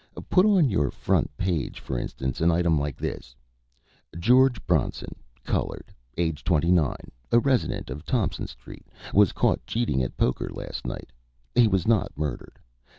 [0.31, 3.35] "Put on your front page, for instance, an item like this:
[4.17, 10.17] 'George Bronson, colored, aged twenty nine, a resident of Thompson Street, was caught cheating at
[10.17, 11.11] poker last night.
[11.53, 12.57] He was not murdered.'